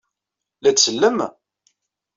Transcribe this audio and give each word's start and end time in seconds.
La 0.61 0.71
d-sellem? 0.71 1.19